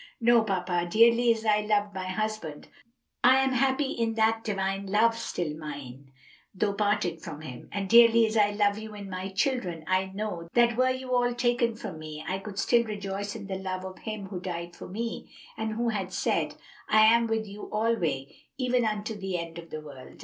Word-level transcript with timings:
"No, 0.19 0.41
papa; 0.43 0.87
dearly 0.89 1.31
as 1.31 1.45
I 1.45 1.61
loved 1.61 1.93
my 1.93 2.07
husband, 2.07 2.69
I 3.23 3.35
am 3.35 3.51
happy 3.51 3.91
in 3.91 4.15
that 4.15 4.43
divine 4.43 4.87
love 4.87 5.15
still 5.15 5.55
mine, 5.55 6.11
though 6.55 6.73
parted 6.73 7.21
from 7.21 7.41
him; 7.41 7.69
and 7.71 7.87
dearly 7.87 8.25
as 8.25 8.35
I 8.35 8.49
love 8.49 8.79
you 8.79 8.95
and 8.95 9.11
my 9.11 9.29
children, 9.29 9.83
I 9.85 10.05
know 10.05 10.47
that 10.53 10.75
were 10.75 10.89
you 10.89 11.13
all 11.13 11.35
taken 11.35 11.75
from 11.75 11.99
me, 11.99 12.25
I 12.27 12.39
could 12.39 12.57
still 12.57 12.83
rejoice 12.83 13.35
in 13.35 13.45
the 13.45 13.57
love 13.59 13.85
of 13.85 13.99
Him 13.99 14.25
who 14.29 14.39
died 14.41 14.75
for 14.75 14.87
me, 14.87 15.31
and 15.55 15.73
who 15.73 15.89
has 15.89 16.15
said, 16.17 16.55
'I 16.89 17.01
am 17.01 17.27
with 17.27 17.45
you 17.45 17.69
alway, 17.71 18.35
even 18.57 18.83
unto 18.85 19.15
the 19.15 19.37
end 19.37 19.59
of 19.59 19.69
the 19.69 19.81
world.' 19.81 20.19